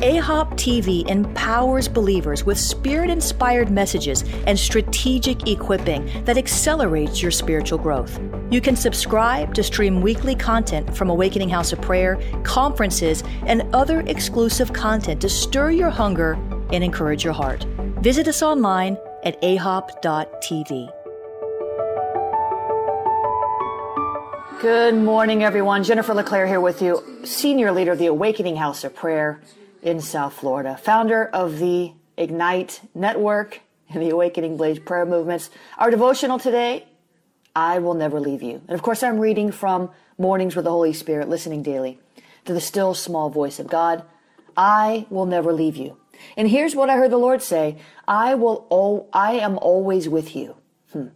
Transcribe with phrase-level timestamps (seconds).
[0.00, 7.76] AHOP TV empowers believers with spirit inspired messages and strategic equipping that accelerates your spiritual
[7.76, 8.18] growth.
[8.50, 14.00] You can subscribe to stream weekly content from Awakening House of Prayer, conferences, and other
[14.06, 16.32] exclusive content to stir your hunger
[16.72, 17.64] and encourage your heart.
[18.00, 20.90] Visit us online at ahop.tv.
[24.62, 25.84] Good morning, everyone.
[25.84, 29.40] Jennifer LeClaire here with you, Senior Leader of the Awakening House of Prayer
[29.82, 35.50] in South Florida, founder of the Ignite Network and the Awakening Blaze prayer movements.
[35.78, 36.86] Our devotional today,
[37.54, 38.62] I will never leave you.
[38.68, 41.98] And of course, I'm reading from Mornings with the Holy Spirit, listening daily
[42.44, 44.04] to the still small voice of God.
[44.56, 45.96] I will never leave you.
[46.36, 47.78] And here's what I heard the Lord say.
[48.06, 50.56] I will, oh, I am always with you.
[50.92, 51.08] Hmm.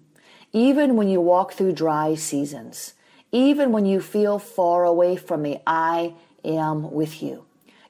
[0.52, 2.94] Even when you walk through dry seasons,
[3.30, 7.44] even when you feel far away from me, I am with you.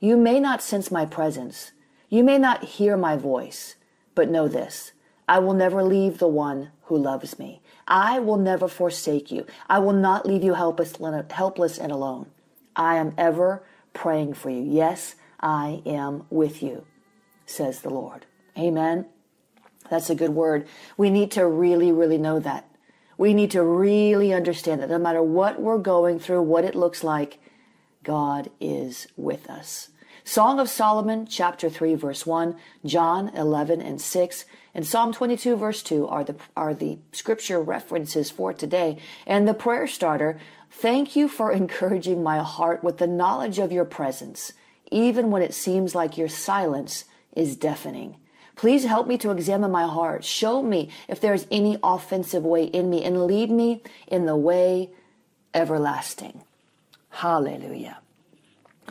[0.05, 1.73] You may not sense my presence.
[2.11, 3.77] You may not hear my voice,
[4.15, 4.93] but know this.
[5.27, 7.63] I will never leave the one who loves me.
[7.89, 9.47] I will never forsake you.
[9.67, 10.99] I will not leave you helpless,
[11.79, 12.27] and alone.
[12.77, 14.61] I am ever praying for you.
[14.61, 16.85] Yes, I am with you,
[17.47, 18.27] says the Lord.
[18.59, 19.07] Amen.
[19.89, 20.67] That's a good word.
[20.99, 22.69] We need to really, really know that.
[23.17, 27.03] We need to really understand that no matter what we're going through, what it looks
[27.03, 27.39] like,
[28.03, 29.89] God is with us.
[30.27, 35.83] Song of Solomon, chapter 3, verse 1, John 11 and 6, and Psalm 22, verse
[35.83, 38.97] 2 are the, are the scripture references for today.
[39.27, 40.41] And the prayer starter,
[40.71, 44.55] thank you for encouraging my heart with the knowledge of your presence,
[44.91, 47.05] even when it seems like your silence
[47.37, 48.17] is deafening.
[48.57, 50.25] Please help me to examine my heart.
[50.25, 54.91] Show me if there's any offensive way in me and lead me in the way
[55.53, 56.43] everlasting.
[57.11, 57.99] Hallelujah.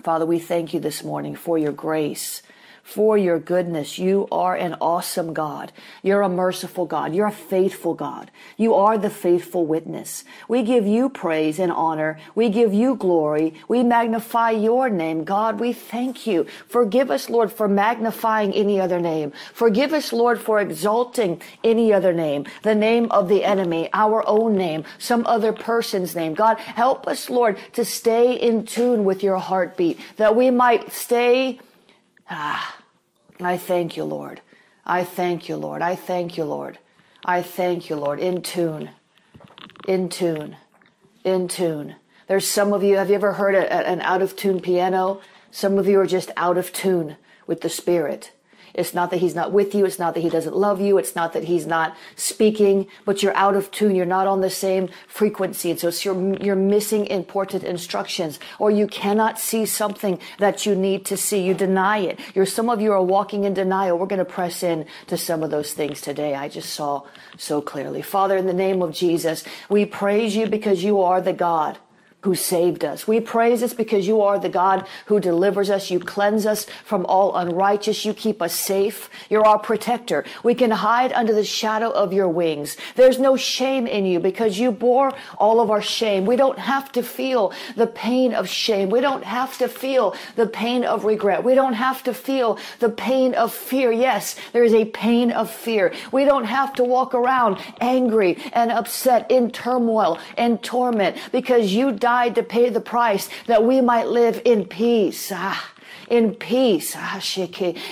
[0.01, 2.41] Father, we thank you this morning for your grace,
[2.83, 3.97] for your goodness.
[3.97, 5.71] You are an awesome God.
[6.03, 7.15] You're a merciful God.
[7.15, 8.29] You're a faithful God.
[8.57, 10.25] You are the faithful witness.
[10.49, 12.19] We give you praise and honor.
[12.35, 13.53] We give you glory.
[13.69, 15.23] We magnify your name.
[15.23, 16.45] God, we thank you.
[16.67, 19.31] Forgive us, Lord, for magnifying any other name.
[19.53, 24.57] Forgive us, Lord, for exalting any other name, the name of the enemy, our own
[24.57, 26.33] name, some other person's name.
[26.33, 31.59] God, help us, Lord, to stay in tune with your heartbeat, that we might stay
[32.35, 32.77] Ah,
[33.39, 34.41] I thank you, Lord.
[34.87, 35.83] I thank you, Lord.
[35.83, 36.79] I thank you, Lord.
[37.23, 38.19] I thank you, Lord.
[38.19, 38.89] In tune.
[39.87, 40.57] In tune.
[41.23, 41.95] In tune.
[42.27, 45.21] There's some of you, have you ever heard a, an out of tune piano?
[45.51, 48.31] Some of you are just out of tune with the Spirit.
[48.73, 49.85] It's not that he's not with you.
[49.85, 50.97] It's not that he doesn't love you.
[50.97, 53.95] It's not that he's not speaking, but you're out of tune.
[53.95, 55.69] You're not on the same frequency.
[55.71, 61.05] And so you're, you're missing important instructions or you cannot see something that you need
[61.05, 61.43] to see.
[61.43, 62.19] You deny it.
[62.33, 63.97] You're, some of you are walking in denial.
[63.97, 66.33] We're going to press in to some of those things today.
[66.33, 67.03] I just saw
[67.37, 68.01] so clearly.
[68.01, 71.77] Father, in the name of Jesus, we praise you because you are the God
[72.23, 73.05] who saved us.
[73.05, 75.91] We praise us because you are the God who delivers us.
[75.91, 78.05] You cleanse us from all unrighteous.
[78.05, 79.09] You keep us safe.
[79.29, 80.23] You're our protector.
[80.41, 82.77] We can hide under the shadow of your wings.
[82.95, 86.25] There's no shame in you because you bore all of our shame.
[86.25, 88.89] We don't have to feel the pain of shame.
[88.89, 91.43] We don't have to feel the pain of regret.
[91.43, 93.91] We don't have to feel the pain of fear.
[93.91, 95.93] Yes, there is a pain of fear.
[96.13, 101.91] We don't have to walk around angry and upset in turmoil and torment because you
[101.91, 105.31] died died to pay the price that we might live in peace.
[105.33, 105.73] Ah
[106.09, 106.95] in peace.
[106.95, 107.19] Ah,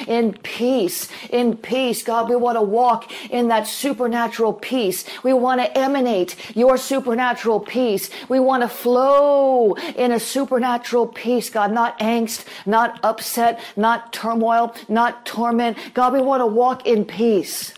[0.08, 1.10] in peace.
[1.30, 2.04] In peace.
[2.04, 3.02] God, we want to walk
[3.32, 5.06] in that supernatural peace.
[5.24, 8.10] We want to emanate your supernatural peace.
[8.30, 9.74] We want to flow
[10.04, 15.78] in a supernatural peace, God, not angst, not upset, not turmoil, not torment.
[15.94, 17.74] God, we want to walk in peace.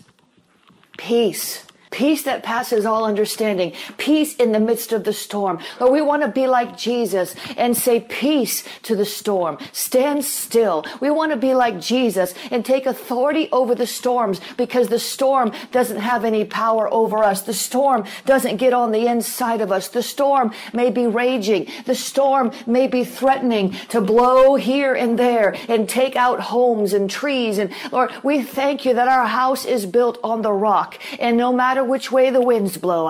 [0.98, 1.64] Peace
[1.94, 5.60] peace that passes all understanding, peace in the midst of the storm.
[5.78, 9.58] Lord, we want to be like Jesus and say peace to the storm.
[9.70, 10.84] Stand still.
[11.00, 15.52] We want to be like Jesus and take authority over the storms because the storm
[15.70, 17.42] doesn't have any power over us.
[17.42, 19.86] The storm doesn't get on the inside of us.
[19.86, 21.68] The storm may be raging.
[21.86, 27.08] The storm may be threatening to blow here and there and take out homes and
[27.08, 27.58] trees.
[27.58, 30.98] And Lord, we thank you that our house is built on the rock.
[31.20, 33.04] And no matter which way the winds blow,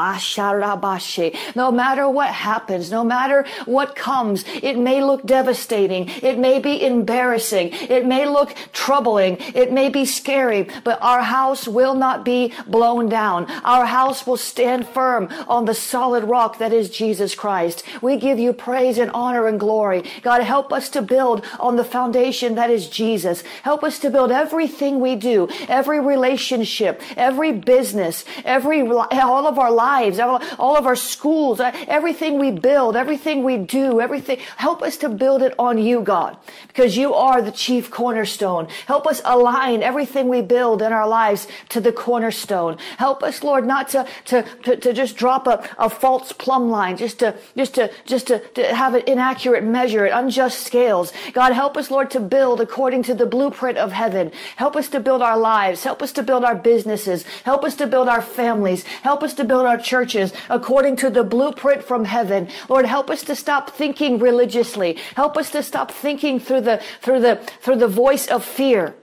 [1.55, 6.09] no matter what happens, no matter what comes, it may look devastating.
[6.09, 7.71] It may be embarrassing.
[7.73, 9.39] It may look troubling.
[9.55, 13.51] It may be scary, but our house will not be blown down.
[13.63, 17.85] Our house will stand firm on the solid rock that is Jesus Christ.
[18.03, 20.05] We give you praise and honor and glory.
[20.23, 23.43] God, help us to build on the foundation that is Jesus.
[23.63, 29.71] Help us to build everything we do, every relationship, every business, every, all of our
[29.71, 34.39] lives, all of our schools, uh, everything we build, everything we do, everything.
[34.57, 36.37] Help us to build it on you, God,
[36.69, 38.69] because you are the chief cornerstone.
[38.87, 42.79] Help us align everything we build in our lives to the cornerstone.
[42.99, 46.97] Help us, Lord, not to, to, to, to just drop a, a false plumb line,
[46.97, 51.13] just to, just to, just to, to have an inaccurate measure, unjust scales.
[51.33, 54.33] God, help us, Lord, to build according to the blueprint of heaven.
[54.57, 55.85] Help us to build our lives.
[55.85, 57.25] Help us to build our businesses.
[57.45, 58.54] Help us to build our families.
[59.03, 62.49] Help us to build our churches according to the blueprint from heaven.
[62.69, 64.99] Lord, help us to stop thinking religiously.
[65.17, 68.95] Help us to stop thinking through the, through the, through the voice of fear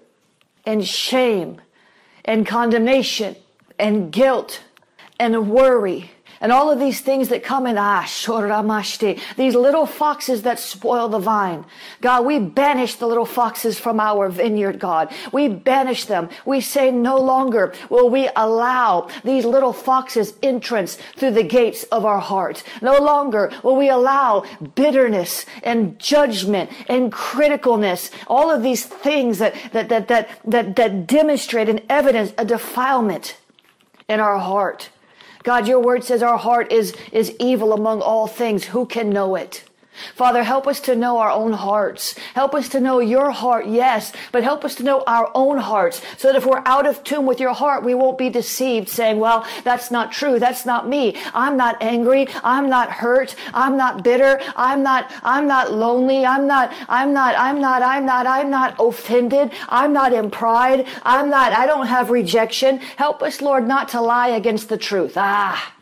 [0.66, 1.62] and shame
[2.26, 3.36] and condemnation
[3.80, 4.64] and guilt
[5.20, 6.12] and worry
[6.42, 11.08] and all of these things that come in ah, Ashoramashti, these little foxes that spoil
[11.08, 11.64] the vine.
[12.02, 15.14] God, we banish the little foxes from our vineyard, God.
[15.32, 16.30] We banish them.
[16.44, 22.06] We say no longer will we allow these little foxes entrance through the gates of
[22.06, 22.64] our heart.
[22.82, 29.54] No longer will we allow bitterness and judgment and criticalness, all of these things that,
[29.74, 33.38] that, that, that, that, that demonstrate and evidence a defilement
[34.10, 34.90] in our heart.
[35.44, 38.66] God, your word says our heart is, is evil among all things.
[38.66, 39.64] Who can know it?
[40.16, 42.16] Father, help us to know our own hearts.
[42.34, 46.02] Help us to know your heart, yes, but help us to know our own hearts
[46.18, 49.20] so that if we're out of tune with your heart, we won't be deceived saying,
[49.20, 50.40] well, that's not true.
[50.40, 51.18] That's not me.
[51.34, 52.28] I'm not angry.
[52.44, 53.36] I'm not hurt.
[53.54, 54.40] I'm not bitter.
[54.56, 56.26] I'm not, I'm not lonely.
[56.26, 59.52] I'm not, I'm not, I'm not, I'm not, I'm not offended.
[59.70, 60.88] I'm not in pride.
[61.04, 62.78] I'm not, I don't have rejection.
[62.96, 65.14] Help us, Lord, not to lie against the truth.
[65.16, 65.74] Ah.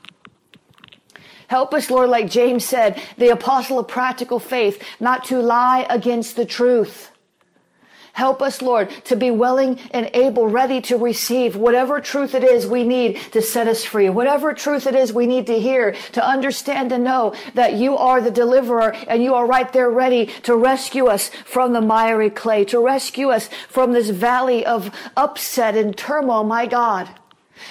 [1.49, 6.35] Help us, Lord, like James said, the apostle of practical faith, not to lie against
[6.35, 7.09] the truth.
[8.13, 12.67] Help us, Lord, to be willing and able, ready to receive whatever truth it is
[12.67, 16.23] we need to set us free, whatever truth it is we need to hear, to
[16.23, 20.55] understand and know that you are the deliverer and you are right there ready to
[20.55, 25.97] rescue us from the miry clay, to rescue us from this valley of upset and
[25.97, 27.09] turmoil, my God.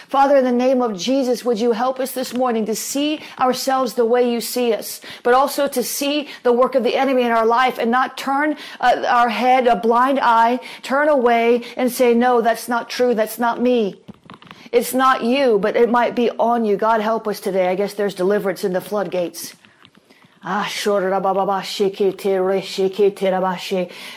[0.09, 3.95] Father, in the name of Jesus, would you help us this morning to see ourselves
[3.95, 7.31] the way you see us, but also to see the work of the enemy in
[7.31, 12.15] our life and not turn uh, our head a blind eye, turn away and say,
[12.15, 13.15] no, that's not true.
[13.15, 14.01] That's not me.
[14.73, 16.77] It's not you, but it might be on you.
[16.77, 17.69] God help us today.
[17.69, 19.55] I guess there's deliverance in the floodgates.
[20.51, 20.67] Ah,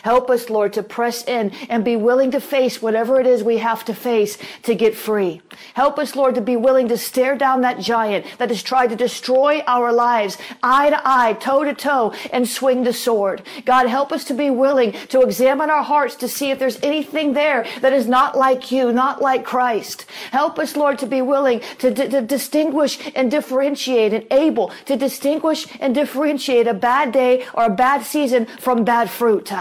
[0.03, 3.57] Help us, Lord, to press in and be willing to face whatever it is we
[3.57, 5.41] have to face to get free.
[5.73, 8.95] Help us, Lord, to be willing to stare down that giant that has tried to
[8.95, 13.41] destroy our lives, eye to eye, toe to toe, and swing the sword.
[13.65, 17.33] God, help us to be willing to examine our hearts to see if there's anything
[17.33, 20.05] there that is not like you, not like Christ.
[20.31, 25.67] Help us, Lord, to be willing to, to distinguish and differentiate and able to distinguish
[25.81, 29.51] and differentiate differentiate a bad day or a bad season from bad fruit.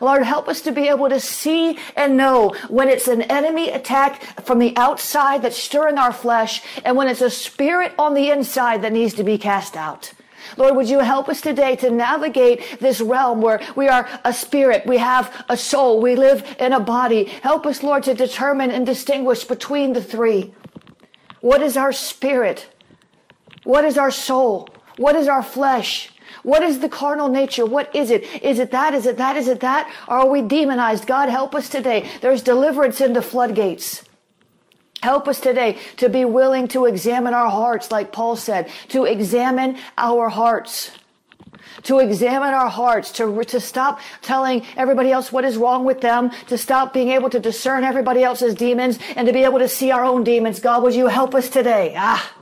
[0.00, 4.22] Lord, help us to be able to see and know when it's an enemy attack
[4.44, 8.82] from the outside that's stirring our flesh and when it's a spirit on the inside
[8.82, 10.12] that needs to be cast out.
[10.56, 14.84] Lord, would you help us today to navigate this realm where we are a spirit,
[14.86, 17.24] we have a soul, we live in a body.
[17.24, 20.54] Help us, Lord, to determine and distinguish between the three.
[21.40, 22.68] What is our spirit?
[23.64, 24.68] What is our soul?
[24.98, 26.10] What is our flesh?
[26.42, 27.64] What is the carnal nature?
[27.64, 28.24] What is it?
[28.42, 28.92] Is it that?
[28.94, 29.36] Is it that?
[29.36, 29.90] Is it that?
[30.06, 31.06] Are we demonized?
[31.06, 32.08] God help us today.
[32.20, 34.04] There's deliverance in the floodgates.
[35.00, 39.78] Help us today to be willing to examine our hearts, like Paul said, to examine
[39.96, 40.90] our hearts.
[41.84, 46.30] to examine our hearts, to, to stop telling everybody else what is wrong with them,
[46.48, 49.90] to stop being able to discern everybody else's demons, and to be able to see
[49.92, 50.58] our own demons.
[50.58, 51.94] God, would you help us today?
[51.96, 52.34] Ah.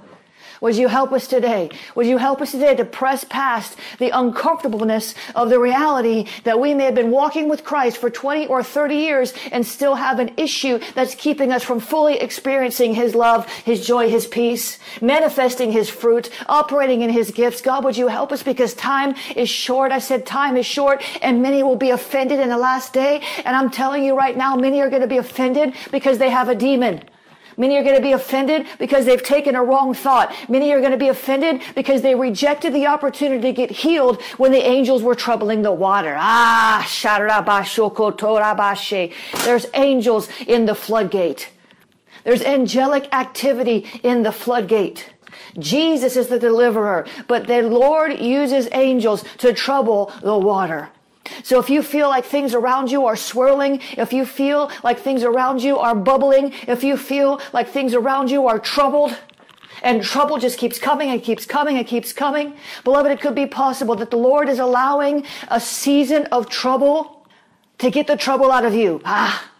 [0.61, 1.71] Would you help us today?
[1.95, 6.75] Would you help us today to press past the uncomfortableness of the reality that we
[6.75, 10.33] may have been walking with Christ for 20 or 30 years and still have an
[10.37, 15.91] issue that's keeping us from fully experiencing His love, His joy, His peace, manifesting His
[15.91, 17.61] fruit, operating in His gifts.
[17.61, 19.93] God, would you help us because time is short.
[19.93, 23.23] I said time is short and many will be offended in the last day.
[23.45, 26.49] And I'm telling you right now, many are going to be offended because they have
[26.49, 27.03] a demon.
[27.57, 30.35] Many are going to be offended because they've taken a wrong thought.
[30.49, 34.53] Many are going to be offended because they rejected the opportunity to get healed when
[34.53, 36.15] the angels were troubling the water.
[36.19, 36.87] Ah,
[39.45, 41.51] there's angels in the floodgate.
[42.25, 45.11] There's angelic activity in the floodgate.
[45.59, 50.91] Jesus is the deliverer, but the Lord uses angels to trouble the water.
[51.43, 55.23] So if you feel like things around you are swirling, if you feel like things
[55.23, 59.17] around you are bubbling, if you feel like things around you are troubled,
[59.83, 62.55] and trouble just keeps coming and keeps coming and keeps coming,
[62.85, 67.27] beloved, it could be possible that the Lord is allowing a season of trouble
[67.79, 69.01] to get the trouble out of you.
[69.05, 69.51] Ah.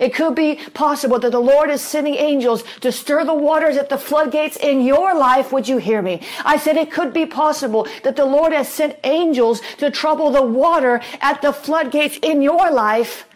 [0.00, 3.88] It could be possible that the Lord is sending angels to stir the waters at
[3.88, 5.52] the floodgates in your life.
[5.52, 6.22] Would you hear me?
[6.44, 10.42] I said it could be possible that the Lord has sent angels to trouble the
[10.42, 13.26] water at the floodgates in your life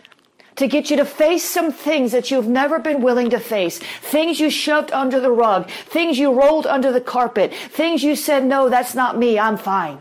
[0.57, 3.79] to get you to face some things that you've never been willing to face.
[3.79, 5.71] Things you shoved under the rug.
[5.71, 7.55] Things you rolled under the carpet.
[7.55, 9.39] Things you said, no, that's not me.
[9.39, 10.01] I'm fine.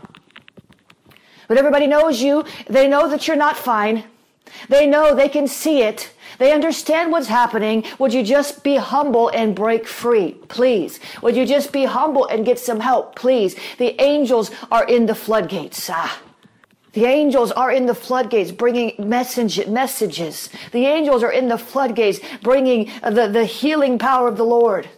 [1.46, 2.44] But everybody knows you.
[2.68, 4.04] They know that you're not fine.
[4.68, 6.12] They know they can see it.
[6.38, 7.84] They understand what's happening.
[7.98, 10.32] Would you just be humble and break free?
[10.48, 11.00] Please.
[11.22, 13.16] Would you just be humble and get some help?
[13.16, 13.56] Please.
[13.78, 15.90] The angels are in the floodgates.
[15.90, 16.22] Ah.
[16.92, 20.48] The angels are in the floodgates bringing message, messages.
[20.72, 24.88] The angels are in the floodgates bringing the, the healing power of the Lord.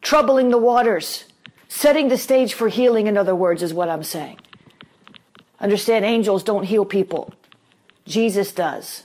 [0.00, 1.24] Troubling the waters.
[1.68, 4.38] Setting the stage for healing, in other words, is what I'm saying.
[5.60, 7.32] Understand, angels don't heal people.
[8.06, 9.04] Jesus does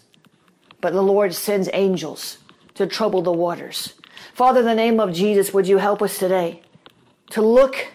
[0.82, 2.38] but the Lord sends angels
[2.76, 3.94] to trouble the waters.
[4.34, 6.62] Father, in the name of Jesus, would you help us today
[7.32, 7.88] to look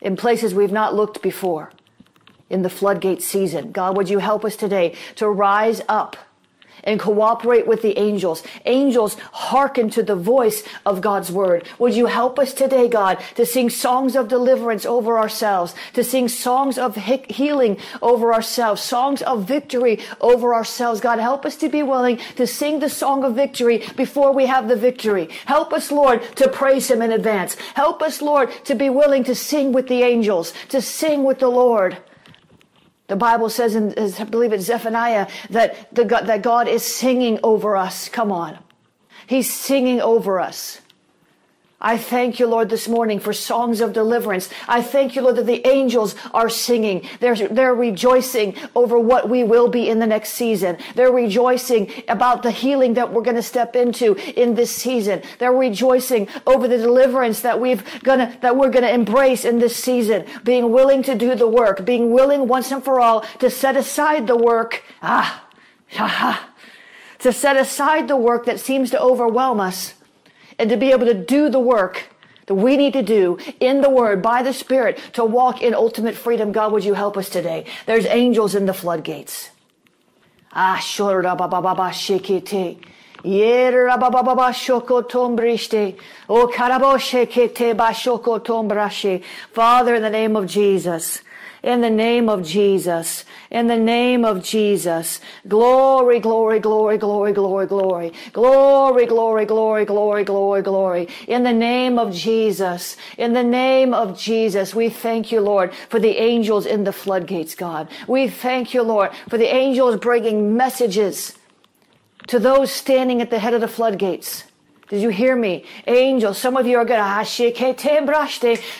[0.00, 1.72] in places we've not looked before
[2.50, 3.72] in the floodgate season?
[3.72, 6.16] God, would you help us today to rise up
[6.86, 8.42] and cooperate with the angels.
[8.64, 11.68] Angels hearken to the voice of God's word.
[11.78, 16.28] Would you help us today, God, to sing songs of deliverance over ourselves, to sing
[16.28, 21.00] songs of healing over ourselves, songs of victory over ourselves.
[21.00, 24.68] God, help us to be willing to sing the song of victory before we have
[24.68, 25.28] the victory.
[25.44, 27.56] Help us, Lord, to praise him in advance.
[27.74, 31.48] Help us, Lord, to be willing to sing with the angels, to sing with the
[31.48, 31.98] Lord.
[33.08, 37.76] The Bible says, in, I believe it's Zephaniah, that, the, that God is singing over
[37.76, 38.08] us.
[38.08, 38.58] Come on.
[39.26, 40.80] He's singing over us.
[41.78, 44.48] I thank you, Lord, this morning for songs of deliverance.
[44.66, 47.06] I thank you, Lord, that the angels are singing.
[47.20, 50.78] They're, they're rejoicing over what we will be in the next season.
[50.94, 55.20] They're rejoicing about the healing that we're going to step into in this season.
[55.38, 59.76] They're rejoicing over the deliverance that we've gonna, that we're going to embrace in this
[59.76, 60.24] season.
[60.44, 64.26] Being willing to do the work, being willing once and for all to set aside
[64.26, 64.82] the work.
[65.02, 65.46] Ah,
[65.90, 66.48] ha,
[67.18, 69.92] to set aside the work that seems to overwhelm us
[70.58, 72.04] and to be able to do the work
[72.46, 76.14] that we need to do in the Word by the Spirit to walk in ultimate
[76.14, 76.52] freedom.
[76.52, 77.66] God, would you help us today?
[77.86, 79.50] There's angels in the floodgates.
[80.52, 82.78] Ah, shora ba ba ba ba shikite.
[83.24, 85.98] Yera ba ba ba ba shoko tombriste.
[86.28, 89.22] O karabo shekete ba shoko tombrashe.
[89.52, 91.20] Father, in the name of Jesus,
[91.66, 93.24] in the name of Jesus.
[93.50, 95.20] In the name of Jesus.
[95.48, 98.12] Glory, glory, glory, glory, glory, glory.
[98.32, 101.08] Glory, glory, glory, glory, glory, glory.
[101.26, 102.96] In the name of Jesus.
[103.18, 104.74] In the name of Jesus.
[104.74, 107.88] We thank you, Lord, for the angels in the floodgates, God.
[108.06, 111.36] We thank you, Lord, for the angels bringing messages
[112.28, 114.44] to those standing at the head of the floodgates.
[114.88, 115.64] Did you hear me?
[115.88, 117.24] Angels, some of you are going to,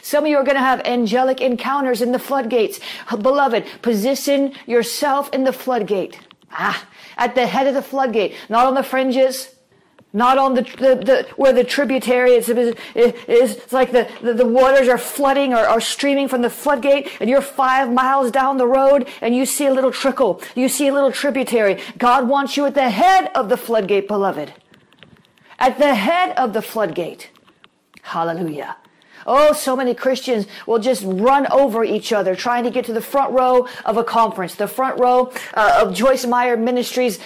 [0.03, 2.79] some of you are going to have angelic encounters in the floodgates.
[3.11, 6.19] Beloved, position yourself in the floodgate.
[6.53, 6.87] Ah,
[7.17, 9.57] at the head of the floodgate, not on the fringes,
[10.13, 14.47] not on the, the, the where the tributary is, is, it's like the, the, the,
[14.47, 18.67] waters are flooding or are streaming from the floodgate and you're five miles down the
[18.67, 20.41] road and you see a little trickle.
[20.55, 21.83] You see a little tributary.
[21.99, 24.53] God wants you at the head of the floodgate, beloved
[25.59, 27.31] at the head of the floodgate.
[28.03, 28.77] Hallelujah.
[29.27, 33.01] Oh, so many Christians will just run over each other trying to get to the
[33.01, 37.19] front row of a conference, the front row uh, of Joyce Meyer Ministries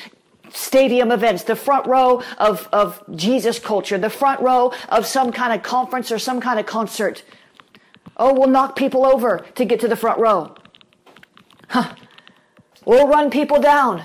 [0.52, 5.52] stadium events, the front row of, of Jesus culture, the front row of some kind
[5.52, 7.22] of conference or some kind of concert.
[8.16, 10.54] Oh, we'll knock people over to get to the front row.
[11.68, 11.94] Huh.
[12.84, 14.02] We'll run people down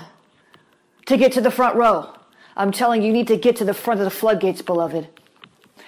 [1.06, 2.15] to get to the front row.
[2.56, 5.08] I'm telling you, you need to get to the front of the floodgates, beloved.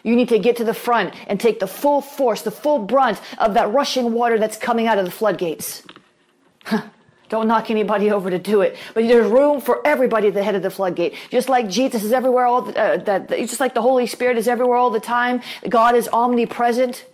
[0.02, 3.20] You need to get to the front and take the full force, the full brunt
[3.38, 5.82] of that rushing water that's coming out of the floodgates.
[7.28, 8.76] Don't knock anybody over to do it.
[8.94, 11.14] But there's room for everybody at the head of the floodgate.
[11.30, 14.48] Just like Jesus is everywhere all the, uh, that, just like the Holy Spirit is
[14.48, 15.42] everywhere all the time.
[15.68, 17.04] God is omnipresent.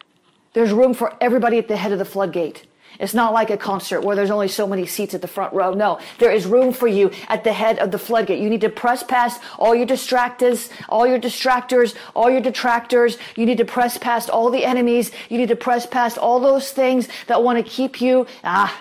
[0.52, 2.64] There's room for everybody at the head of the floodgate.
[2.98, 5.74] It's not like a concert where there's only so many seats at the front row.
[5.74, 8.40] No, there is room for you at the head of the floodgate.
[8.40, 13.18] You need to press past all your distractors, all your distractors, all your detractors.
[13.36, 15.10] You need to press past all the enemies.
[15.28, 18.80] You need to press past all those things that want to keep you, ah,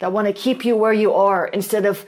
[0.00, 2.06] that want to keep you where you are instead of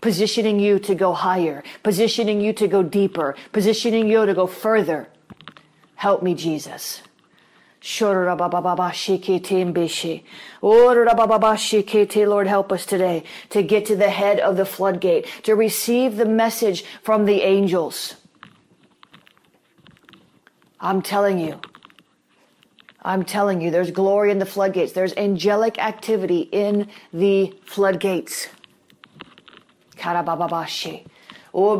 [0.00, 5.08] positioning you to go higher, positioning you to go deeper, positioning you to go further.
[5.94, 7.00] Help me, Jesus.
[12.28, 16.24] Lord, help us today to get to the head of the floodgate, to receive the
[16.24, 18.14] message from the angels.
[20.80, 21.60] I'm telling you,
[23.02, 24.92] I'm telling you, there's glory in the floodgates.
[24.92, 28.48] There's angelic activity in the floodgates.
[29.96, 31.06] Karabababashi.
[31.54, 31.78] Oh,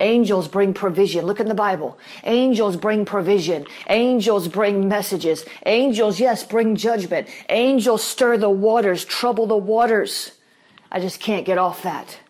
[0.00, 1.24] Angels bring provision.
[1.24, 1.98] Look in the Bible.
[2.24, 3.66] Angels bring provision.
[3.88, 5.46] Angels bring messages.
[5.64, 7.28] Angels, yes, bring judgment.
[7.48, 10.32] Angels stir the waters, trouble the waters.
[10.92, 12.20] I just can't get off that.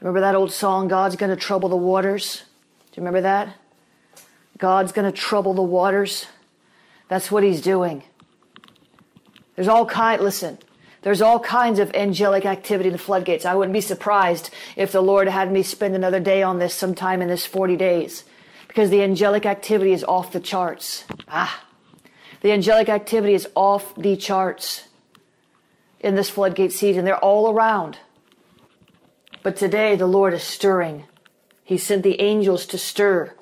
[0.00, 2.42] Remember that old song, God's going to trouble the waters?
[2.90, 3.54] Do you remember that?
[4.58, 6.26] God's going to trouble the waters.
[7.08, 8.02] That's what he's doing.
[9.54, 10.58] There's all kind, listen,
[11.02, 13.44] there's all kinds of angelic activity in the floodgates.
[13.44, 17.20] I wouldn't be surprised if the Lord had me spend another day on this sometime
[17.20, 18.24] in this 40 days
[18.68, 21.04] because the angelic activity is off the charts.
[21.28, 21.64] Ah,
[22.40, 24.84] the angelic activity is off the charts
[26.00, 27.04] in this floodgate season.
[27.04, 27.98] They're all around.
[29.42, 31.04] But today the Lord is stirring.
[31.64, 33.34] He sent the angels to stir.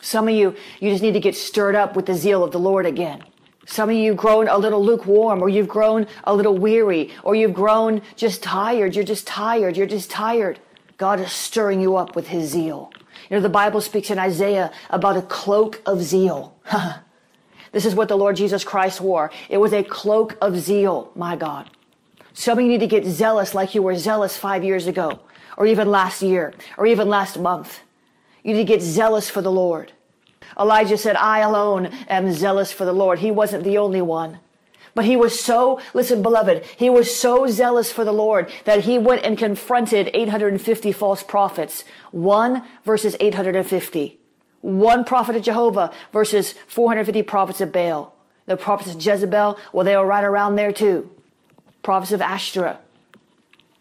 [0.00, 2.58] Some of you, you just need to get stirred up with the zeal of the
[2.58, 3.24] Lord again.
[3.66, 7.54] Some of you grown a little lukewarm or you've grown a little weary or you've
[7.54, 8.94] grown just tired.
[8.94, 9.76] You're just tired.
[9.76, 10.58] You're just tired.
[10.98, 12.92] God is stirring you up with his zeal.
[13.28, 16.56] You know, the Bible speaks in Isaiah about a cloak of zeal.
[17.72, 19.30] this is what the Lord Jesus Christ wore.
[19.48, 21.70] It was a cloak of zeal, my God.
[22.34, 25.20] Some of you need to get zealous like you were zealous five years ago,
[25.56, 27.80] or even last year, or even last month.
[28.42, 29.92] You need to get zealous for the Lord.
[30.58, 33.18] Elijah said, I alone am zealous for the Lord.
[33.18, 34.38] He wasn't the only one.
[34.94, 38.98] But he was so, listen, beloved, he was so zealous for the Lord that he
[38.98, 41.84] went and confronted 850 false prophets.
[42.12, 44.18] One versus 850.
[44.60, 48.14] One prophet of Jehovah versus 450 prophets of Baal.
[48.46, 51.10] The prophets of Jezebel, well, they were right around there too
[51.84, 52.78] prophets of Ashtoreth.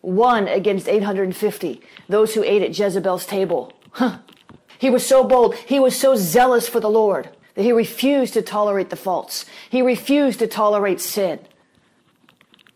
[0.01, 3.73] One against 850, those who ate at Jezebel's table.
[3.91, 4.19] Huh.
[4.83, 8.41] He was so bold, he was so zealous for the Lord that he refused to
[8.41, 9.45] tolerate the faults.
[9.69, 11.39] He refused to tolerate sin.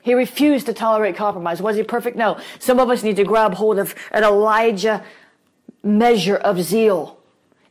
[0.04, 1.62] He refused to tolerate compromise.
[1.62, 2.16] Was he perfect?
[2.16, 2.40] No.
[2.60, 5.04] Some of us need to grab hold of an Elijah
[5.84, 7.20] measure of zeal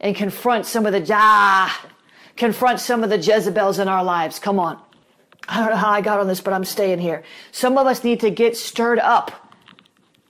[0.01, 1.89] and confront some of the ah,
[2.37, 4.39] confront some of the Jezebels in our lives.
[4.39, 4.79] Come on.
[5.49, 7.23] I don't know how I got on this, but I'm staying here.
[7.53, 9.55] Some of us need to get stirred up.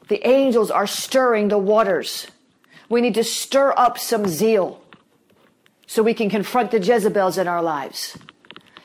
[0.07, 2.29] The angels are stirring the waters.
[2.89, 4.81] We need to stir up some zeal
[5.87, 8.17] so we can confront the Jezebels in our lives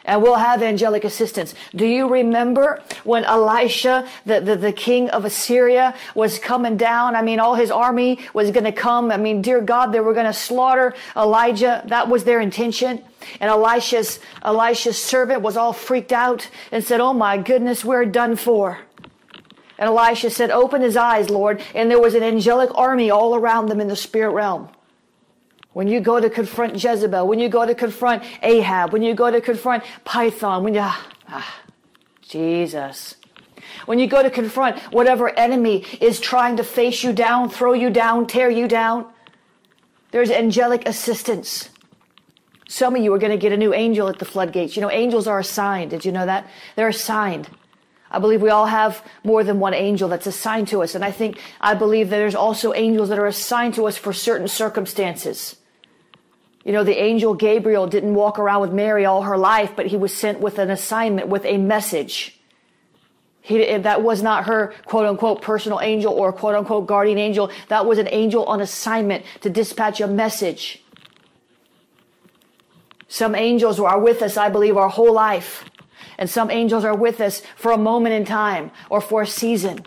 [0.06, 1.54] and we'll have angelic assistance.
[1.76, 7.16] Do you remember when Elisha, the, the, the, king of Assyria, was coming down?
[7.16, 9.12] I mean, all his army was going to come.
[9.12, 11.84] I mean, dear God, they were going to slaughter Elijah.
[11.86, 13.04] That was their intention.
[13.40, 18.36] And Elisha's, Elisha's servant was all freaked out and said, Oh my goodness, we're done
[18.36, 18.80] for.
[19.82, 21.60] And Elisha said, Open his eyes, Lord.
[21.74, 24.70] And there was an angelic army all around them in the spirit realm.
[25.74, 29.32] When you go to confront Jezebel, when you go to confront Ahab, when you go
[29.32, 31.62] to confront Python, when you, ah,
[32.22, 33.16] Jesus.
[33.88, 37.90] When you go to confront whatever enemy is trying to face you down, throw you
[37.90, 39.12] down, tear you down,
[40.12, 41.70] there's angelic assistance.
[42.68, 44.76] Some of you are going to get a new angel at the floodgates.
[44.76, 45.90] You know, angels are assigned.
[45.90, 46.46] Did you know that?
[46.76, 47.50] They're assigned.
[48.12, 50.96] I believe we all have more than one angel that's assigned to us.
[50.96, 54.50] And I think, I believe there's also angels that are assigned to us for certain
[54.50, 55.56] circumstances.
[56.66, 59.98] You know, the angel Gabriel didn't walk around with Mary all her life, but he
[59.98, 62.38] was sent with an assignment, with a message.
[63.42, 67.50] He, that was not her quote unquote personal angel or quote unquote guardian angel.
[67.70, 70.84] That was an angel on assignment to dispatch a message.
[73.08, 75.66] Some angels are with us, I believe, our whole life.
[76.18, 79.86] And some angels are with us for a moment in time or for a season.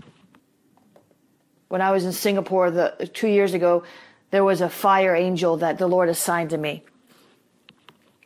[1.69, 3.85] When I was in Singapore the, two years ago,
[4.31, 6.83] there was a fire angel that the Lord assigned to me.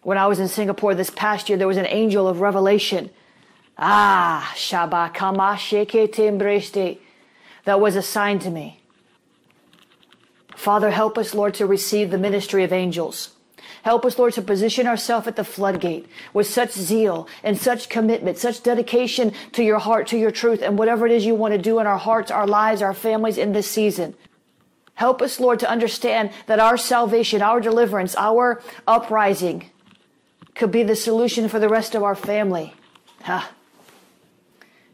[0.03, 3.11] When I was in Singapore this past year, there was an angel of revelation.
[3.77, 5.57] Ah, Shabakama
[6.11, 6.99] Tembreste
[7.65, 8.81] that was assigned to me.
[10.57, 13.37] Father, help us, Lord, to receive the ministry of angels.
[13.89, 18.37] Help us, Lord, to position ourselves at the floodgate with such zeal and such commitment,
[18.37, 21.59] such dedication to your heart, to your truth, and whatever it is you want to
[21.59, 24.15] do in our hearts, our lives, our families in this season.
[24.93, 29.71] Help us, Lord, to understand that our salvation, our deliverance, our uprising
[30.55, 32.75] could be the solution for the rest of our family.
[33.23, 33.47] Huh.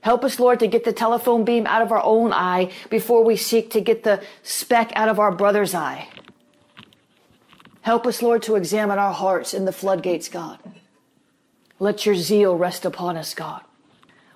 [0.03, 3.35] Help us, Lord, to get the telephone beam out of our own eye before we
[3.35, 6.07] seek to get the speck out of our brother's eye.
[7.85, 10.59] Help us, Lord, to examine our hearts in the floodgates, God.
[11.79, 13.61] Let your zeal rest upon us, God.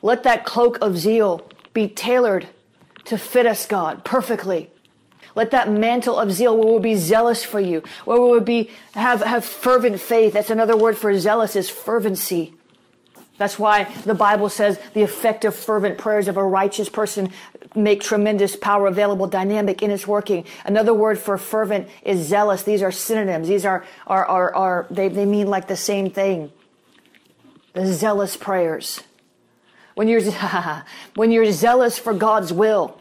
[0.02, 2.46] Let that cloak of zeal be tailored
[3.06, 4.70] to fit us, God, perfectly.
[5.34, 8.70] Let that mantle of zeal where we'll be zealous for you, where we will be
[8.92, 10.34] have, have fervent faith.
[10.34, 12.52] That's another word for zealous is fervency.
[13.38, 17.32] That's why the Bible says the effective fervent prayers of a righteous person
[17.74, 20.44] make tremendous power available, dynamic in its working.
[20.64, 22.64] Another word for fervent is zealous.
[22.64, 23.46] These are synonyms.
[23.46, 26.52] These are, are, are, are they, they mean like the same thing.
[27.74, 29.02] The zealous prayers.
[29.94, 30.22] When you're,
[31.14, 33.00] when you're zealous for God's will,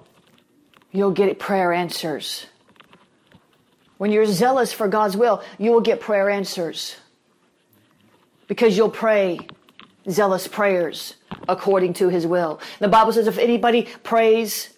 [0.91, 2.45] you'll get prayer answers.
[3.97, 6.95] When you're zealous for God's will, you will get prayer answers.
[8.47, 9.39] Because you'll pray
[10.10, 11.15] zealous prayers
[11.48, 12.60] according to his will.
[12.80, 14.70] The Bible says if anybody prays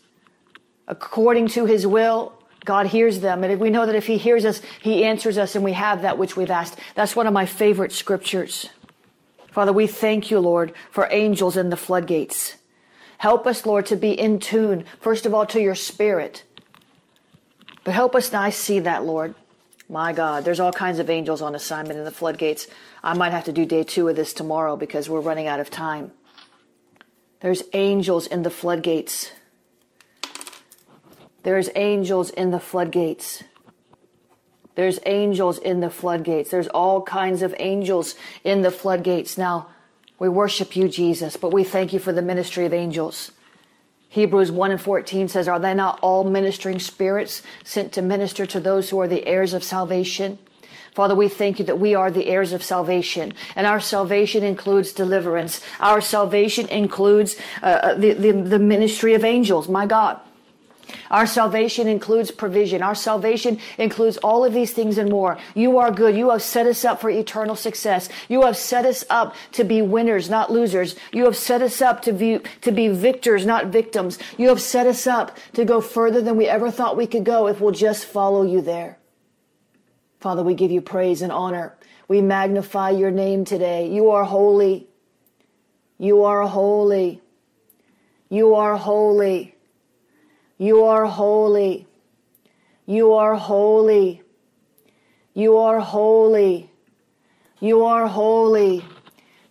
[0.88, 2.34] according to his will,
[2.66, 3.44] God hears them.
[3.44, 6.18] And we know that if he hears us, he answers us and we have that
[6.18, 6.78] which we've asked.
[6.96, 8.70] That's one of my favorite scriptures.
[9.52, 12.56] Father, we thank you, Lord, for angels in the floodgates.
[13.18, 16.44] Help us, Lord, to be in tune, first of all, to your spirit.
[17.84, 19.36] But help us, and I see that, Lord.
[19.92, 22.68] My God, there's all kinds of angels on assignment in the floodgates.
[23.04, 25.72] I might have to do day two of this tomorrow because we're running out of
[25.72, 26.12] time.
[27.40, 29.32] There's angels in the floodgates.
[31.42, 33.44] There's angels in the floodgates.
[34.76, 36.52] There's angels in the floodgates.
[36.52, 39.38] There's all kinds of angels in the floodgates.
[39.38, 39.70] Now,
[40.20, 43.32] we worship you, Jesus, but we thank you for the ministry of angels.
[44.10, 48.60] Hebrews 1 and 14 says, Are they not all ministering spirits sent to minister to
[48.60, 50.40] those who are the heirs of salvation?
[50.96, 54.92] Father, we thank you that we are the heirs of salvation, and our salvation includes
[54.92, 55.62] deliverance.
[55.80, 60.20] Our salvation includes uh, uh, the, the, the ministry of angels, my God.
[61.12, 62.82] Our salvation includes provision.
[62.82, 65.38] Our salvation includes all of these things and more.
[65.56, 66.16] You are good.
[66.16, 68.10] You have set us up for eternal success.
[68.28, 70.96] You have set us up to be winners, not losers.
[71.12, 74.20] You have set us up to be, to be victors, not victims.
[74.38, 77.48] You have set us up to go further than we ever thought we could go
[77.48, 78.98] if we'll just follow you there.
[80.20, 81.76] Father, we give you praise and honor.
[82.08, 83.88] We magnify your name today.
[83.90, 84.88] You are holy.
[85.98, 87.22] You are holy.
[88.30, 89.56] You are holy.
[90.60, 91.88] You are holy.
[92.86, 94.22] You are holy.
[95.34, 96.70] You are holy.
[97.62, 98.86] You are holy.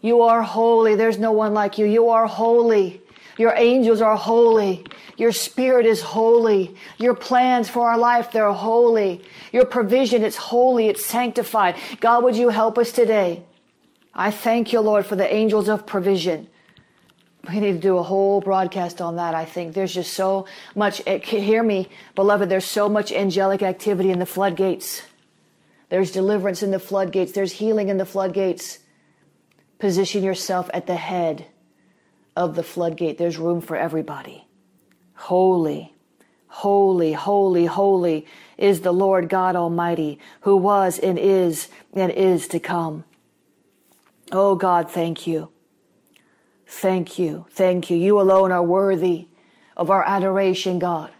[0.02, 0.94] You are holy.
[0.94, 1.86] There's no one like you.
[1.86, 3.00] You are holy.
[3.38, 4.84] Your angels are holy.
[5.16, 6.76] Your spirit is holy.
[6.98, 9.24] Your plans for our life, they're holy.
[9.50, 11.76] Your provision, it's holy, it's sanctified.
[12.00, 13.42] God, would you help us today?
[14.14, 16.48] I thank you, Lord, for the angels of provision.
[17.48, 19.74] We need to do a whole broadcast on that, I think.
[19.74, 24.26] There's just so much, eh, hear me, beloved, there's so much angelic activity in the
[24.26, 25.02] floodgates.
[25.88, 27.32] There's deliverance in the floodgates.
[27.32, 28.80] There's healing in the floodgates.
[29.78, 31.46] Position yourself at the head
[32.36, 33.16] of the floodgate.
[33.16, 34.46] There's room for everybody.
[35.14, 35.94] Holy,
[36.48, 38.26] holy, holy, holy
[38.58, 43.04] is the Lord God Almighty, who was and is and is to come.
[44.30, 45.48] Oh God, thank you.
[46.68, 47.46] Thank you.
[47.50, 47.96] Thank you.
[47.96, 49.26] You alone are worthy
[49.76, 51.10] of our adoration, God.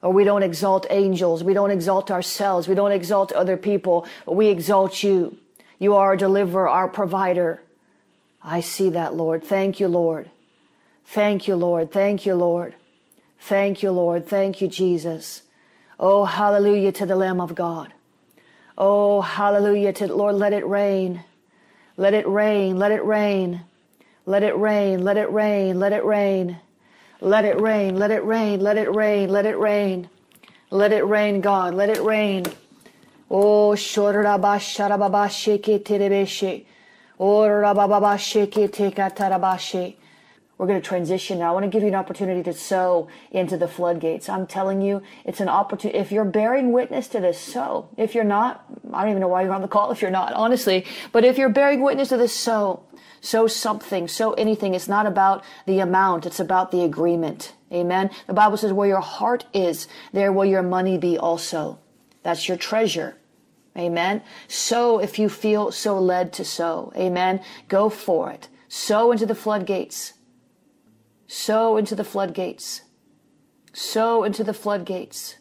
[0.00, 1.44] Or we don't exalt angels.
[1.44, 2.66] We don't exalt ourselves.
[2.66, 4.06] We don't exalt other people.
[4.26, 5.36] We exalt you.
[5.78, 7.62] You are our deliverer, our provider.
[8.42, 9.44] I see that, Lord.
[9.44, 10.30] Thank you, Lord.
[11.04, 11.92] Thank you, Lord.
[11.92, 12.74] Thank you, Lord.
[13.38, 14.26] Thank you, Lord.
[14.26, 15.42] Thank you, Jesus.
[16.00, 17.92] Oh, hallelujah to the Lamb of God.
[18.76, 20.36] Oh, hallelujah to Lord.
[20.36, 21.24] Let it rain.
[21.96, 22.78] Let it rain.
[22.78, 23.60] Let it rain.
[24.26, 25.04] Let it rain.
[25.04, 25.78] Let it rain.
[25.78, 26.58] Let it rain.
[27.20, 27.96] Let it rain.
[27.98, 28.60] Let it rain.
[28.60, 29.30] Let it rain.
[29.30, 30.08] Let it rain.
[30.70, 31.74] Let it rain, God.
[31.74, 32.44] Let it rain.
[33.30, 36.64] Oh, shorabasharababasheke terebeshe.
[37.20, 39.94] Oh, rabababasheke tekatarabashe.
[40.56, 41.50] We're going to transition now.
[41.50, 44.28] I want to give you an opportunity to sow into the floodgates.
[44.28, 45.98] I'm telling you, it's an opportunity.
[45.98, 47.88] If you're bearing witness to this, sow.
[47.96, 50.32] If you're not, I don't even know why you're on the call if you're not,
[50.32, 50.86] honestly.
[51.10, 52.84] But if you're bearing witness to this, sow.
[53.20, 54.74] Sow something, sow anything.
[54.74, 57.54] It's not about the amount, it's about the agreement.
[57.72, 58.10] Amen.
[58.26, 61.80] The Bible says, where your heart is, there will your money be also.
[62.22, 63.16] That's your treasure.
[63.76, 64.22] Amen.
[64.46, 66.92] Sow if you feel so led to sow.
[66.96, 67.40] Amen.
[67.68, 68.48] Go for it.
[68.68, 70.12] Sow into the floodgates.
[71.34, 72.82] Sow into the floodgates.
[73.72, 75.34] Sow into the floodgates.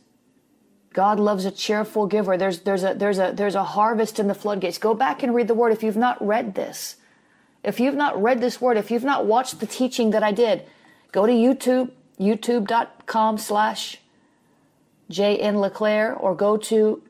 [0.91, 2.35] God loves a cheerful giver.
[2.35, 4.79] There's, there's, a, there's, a, there's a harvest in the floodgates.
[4.79, 6.95] Go back and read the word if you've not read this.
[7.63, 10.63] If you've not read this word, if you've not watched the teaching that I did,
[11.11, 13.97] go to YouTube, youtube.com slash
[15.11, 17.03] JN LeClaire, or go to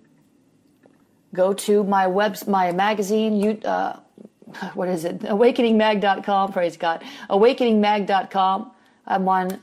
[1.34, 3.98] go to my web my magazine you uh,
[4.74, 8.73] what is it Awakeningmag.com, praise god awakeningmag.com
[9.06, 9.60] i'm on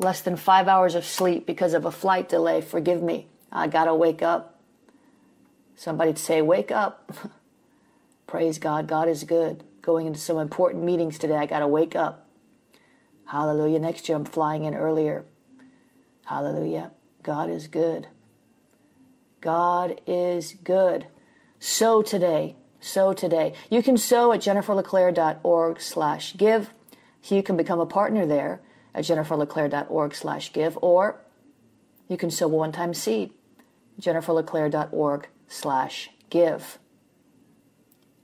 [0.00, 2.60] less than five hours of sleep because of a flight delay.
[2.60, 3.28] Forgive me.
[3.52, 4.58] I gotta wake up.
[5.76, 7.12] Somebody'd say wake up.
[8.26, 8.88] Praise god.
[8.88, 9.62] God is good.
[9.82, 11.36] Going into some important meetings today.
[11.36, 12.26] I gotta wake up.
[13.26, 13.78] Hallelujah.
[13.78, 15.24] Next year i'm flying in earlier.
[16.24, 16.92] Hallelujah.
[17.22, 18.08] God is good.
[19.40, 21.06] God is good.
[21.58, 22.56] Sow today.
[22.80, 23.52] Sow today.
[23.68, 26.70] You can sow at jenniferleclaire.org slash give.
[27.24, 28.60] You can become a partner there
[28.94, 31.20] at jenniferleclaire.org slash give, or
[32.08, 33.32] you can sow a one-time seed,
[34.00, 36.78] jenniferleclaire.org slash give.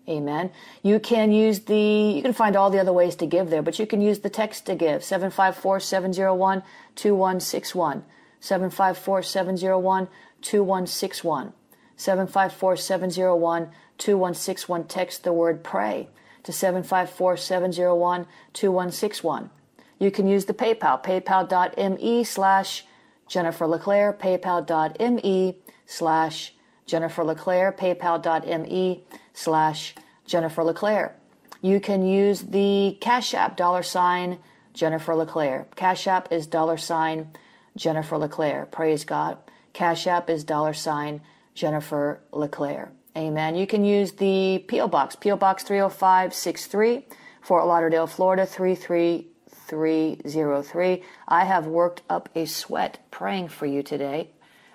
[0.09, 0.51] Amen.
[0.83, 3.79] You can use the, you can find all the other ways to give there, but
[3.79, 6.63] you can use the text to give, 754 701
[6.95, 8.05] 2161.
[8.39, 10.09] 754 701
[10.41, 11.53] 2161.
[11.97, 14.85] 754 701 2161.
[14.85, 16.09] Text the word pray
[16.47, 19.51] to 754 701 2161.
[19.99, 22.87] You can use the PayPal, paypal.me slash
[23.27, 25.57] Jennifer LeClaire, paypal.me
[25.87, 26.55] slash
[26.87, 29.05] Jennifer LeClaire, paypal.me
[29.35, 31.17] slash Jennifer LeClaire.
[31.61, 34.39] You can use the Cash App, dollar sign
[34.73, 35.67] Jennifer LeClaire.
[35.75, 37.33] Cash App is dollar sign
[37.77, 38.67] Jennifer LeClaire.
[38.71, 39.39] Praise God.
[39.73, 41.23] Cash App is dollar sign
[41.55, 42.93] Jennifer LeClaire.
[43.17, 43.57] Amen.
[43.57, 44.87] You can use the P.O.
[44.89, 45.39] Box, P.O.
[45.39, 47.07] Box 30563,
[47.41, 51.03] Fort Lauderdale, Florida 33303.
[51.27, 54.33] I have worked up a sweat praying for you today.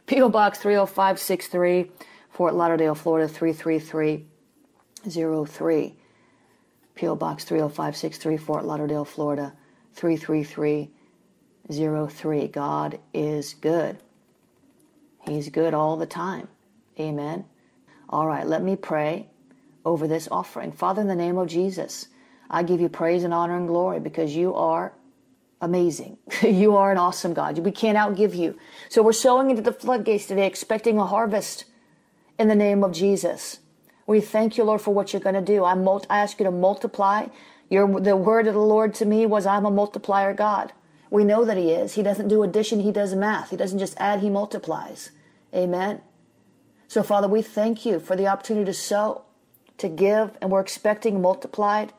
[0.07, 0.29] P.O.
[0.29, 1.91] Box 30563,
[2.31, 5.95] Fort Lauderdale, Florida 33303.
[6.95, 7.15] P.O.
[7.15, 9.53] Box 30563, Fort Lauderdale, Florida
[9.93, 12.47] 33303.
[12.47, 13.99] God is good.
[15.27, 16.47] He's good all the time.
[16.99, 17.45] Amen.
[18.11, 19.27] All right, let me pray
[19.85, 20.71] over this offering.
[20.71, 22.07] Father, in the name of Jesus,
[22.49, 24.93] I give you praise and honor and glory because you are
[25.61, 26.17] amazing.
[26.41, 27.57] you are an awesome God.
[27.59, 28.57] We can't outgive you.
[28.89, 31.65] So we're sowing into the floodgates today, expecting a harvest
[32.37, 33.59] in the name of Jesus.
[34.05, 35.63] We thank you, Lord, for what you're going to do.
[35.63, 35.73] I,
[36.09, 37.27] I ask you to multiply.
[37.69, 40.73] Your, the word of the Lord to me was, I'm a multiplier God.
[41.09, 41.93] We know that He is.
[41.93, 43.51] He doesn't do addition, He does math.
[43.51, 45.11] He doesn't just add, He multiplies.
[45.55, 46.01] Amen.
[46.91, 49.21] So, Father, we thank you for the opportunity to sow,
[49.77, 51.93] to give, and we're expecting multiplied.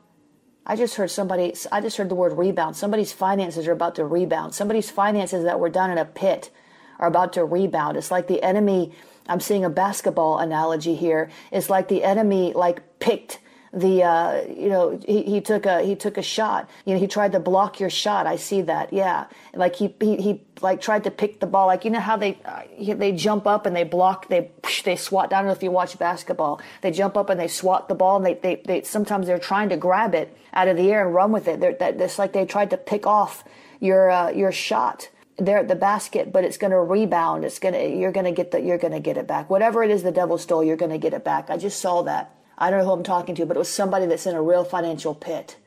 [0.66, 2.76] I just heard somebody, I just heard the word rebound.
[2.76, 4.54] Somebody's finances are about to rebound.
[4.54, 6.50] Somebody's finances that were down in a pit
[6.98, 7.96] are about to rebound.
[7.96, 8.92] It's like the enemy,
[9.26, 11.30] I'm seeing a basketball analogy here.
[11.50, 13.38] It's like the enemy like picked
[13.72, 16.68] the uh, you know he, he took a he took a shot.
[16.84, 18.26] You know he tried to block your shot.
[18.26, 18.92] I see that.
[18.92, 19.26] Yeah.
[19.54, 21.66] Like he he, he like tried to pick the ball.
[21.66, 24.50] Like you know how they uh, they jump up and they block they
[24.84, 25.30] they swat.
[25.30, 26.60] Know if you watch basketball.
[26.82, 29.70] They jump up and they swat the ball and they they, they sometimes they're trying
[29.70, 31.60] to grab it out of the air and run with it.
[31.60, 33.42] They're that it's like they tried to pick off
[33.80, 35.08] your uh, your shot.
[35.38, 37.46] There at the basket, but it's going to rebound.
[37.46, 39.48] It's going to, you're going to get the, you're going to get it back.
[39.48, 41.48] Whatever it is the devil stole, you're going to get it back.
[41.48, 42.36] I just saw that.
[42.62, 44.64] I don't know who I'm talking to, but it was somebody that's in a real
[44.64, 45.58] financial pit.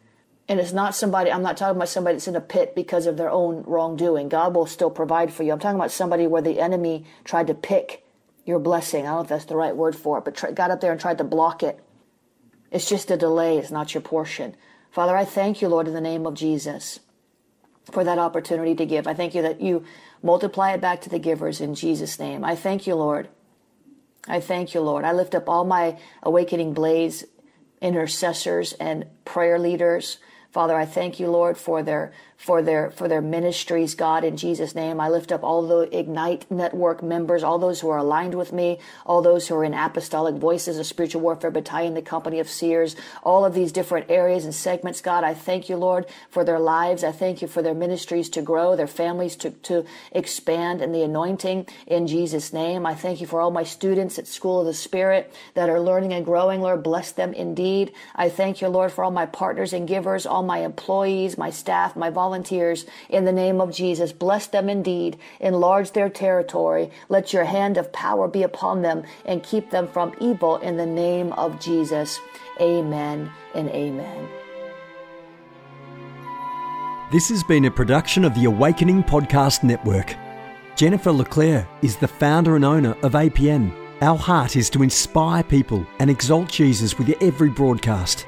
[0.49, 3.17] And it's not somebody, I'm not talking about somebody that's in a pit because of
[3.17, 4.29] their own wrongdoing.
[4.29, 5.53] God will still provide for you.
[5.53, 8.05] I'm talking about somebody where the enemy tried to pick
[8.45, 9.03] your blessing.
[9.05, 11.01] I don't know if that's the right word for it, but got up there and
[11.01, 11.79] tried to block it.
[12.71, 14.55] It's just a delay, it's not your portion.
[14.91, 16.99] Father, I thank you, Lord, in the name of Jesus.
[17.91, 19.07] for that opportunity to give.
[19.07, 19.83] I thank you that you
[20.23, 22.43] multiply it back to the givers in Jesus' name.
[22.43, 23.29] I thank you, Lord.
[24.27, 25.05] I thank you, Lord.
[25.05, 27.25] I lift up all my Awakening Blaze
[27.81, 30.17] intercessors and prayer leaders.
[30.51, 34.75] Father, I thank you, Lord, for their for their for their ministries, God, in Jesus'
[34.75, 34.99] name.
[34.99, 38.79] I lift up all the Ignite Network members, all those who are aligned with me,
[39.05, 42.95] all those who are in Apostolic Voices, a spiritual warfare battalion, the company of seers,
[43.23, 45.23] all of these different areas and segments, God.
[45.23, 47.03] I thank you, Lord, for their lives.
[47.03, 51.01] I thank you for their ministries to grow, their families to, to expand in the
[51.01, 52.85] anointing in Jesus' name.
[52.85, 56.13] I thank you for all my students at School of the Spirit that are learning
[56.13, 56.83] and growing, Lord.
[56.83, 57.91] Bless them indeed.
[58.15, 61.95] I thank you, Lord, for all my partners and givers, all my employees, my staff,
[61.95, 64.11] my volunteers volunteers in the name of Jesus.
[64.11, 65.17] Bless them indeed.
[65.39, 66.91] Enlarge their territory.
[67.07, 70.85] Let your hand of power be upon them and keep them from evil in the
[70.85, 72.19] name of Jesus.
[72.59, 74.27] Amen and amen.
[77.09, 80.13] This has been a production of the Awakening Podcast Network.
[80.75, 83.71] Jennifer LeClaire is the founder and owner of APN.
[84.01, 88.27] Our heart is to inspire people and exalt Jesus with every broadcast.